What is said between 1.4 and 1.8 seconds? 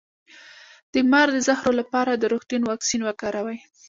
زهر